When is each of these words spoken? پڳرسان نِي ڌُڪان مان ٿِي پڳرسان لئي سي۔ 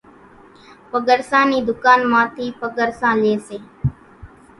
پڳرسان 0.91 1.45
نِي 1.51 1.59
ڌُڪان 1.67 1.99
مان 2.11 2.25
ٿِي 2.35 2.45
پڳرسان 2.59 3.15
لئي 3.23 3.35
سي۔ 3.47 3.57